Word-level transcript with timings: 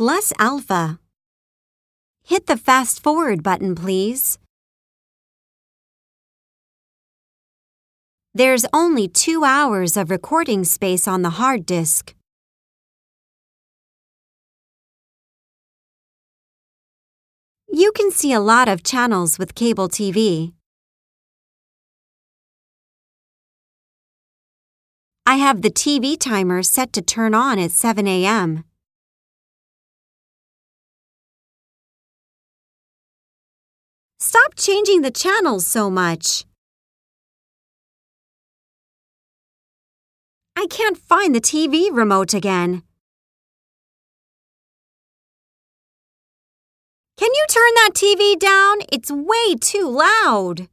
plus 0.00 0.32
alpha. 0.38 0.98
Hit 2.22 2.46
the 2.46 2.56
fast 2.56 3.02
forward 3.02 3.42
button, 3.42 3.74
please. 3.74 4.38
There's 8.32 8.64
only 8.72 9.08
two 9.08 9.44
hours 9.44 9.98
of 9.98 10.10
recording 10.10 10.64
space 10.64 11.06
on 11.06 11.20
the 11.20 11.36
hard 11.36 11.66
disk. 11.66 12.14
You 17.68 17.92
can 17.92 18.10
see 18.10 18.32
a 18.32 18.40
lot 18.40 18.68
of 18.68 18.82
channels 18.82 19.38
with 19.38 19.54
cable 19.54 19.90
TV. 19.90 20.54
I 25.26 25.36
have 25.36 25.60
the 25.60 25.70
TV 25.70 26.18
timer 26.18 26.62
set 26.62 26.94
to 26.94 27.02
turn 27.02 27.34
on 27.34 27.58
at 27.58 27.70
7 27.70 28.08
a.m. 28.08 28.64
Stop 34.22 34.54
changing 34.54 35.00
the 35.00 35.10
channels 35.10 35.66
so 35.66 35.88
much. 35.88 36.44
I 40.54 40.66
can't 40.68 40.98
find 40.98 41.34
the 41.34 41.40
TV 41.40 41.88
remote 41.90 42.34
again. 42.34 42.82
Can 47.16 47.30
you 47.34 47.46
turn 47.48 47.74
that 47.76 47.90
TV 47.94 48.38
down? 48.38 48.80
It's 48.92 49.10
way 49.10 49.54
too 49.58 49.88
loud. 49.88 50.68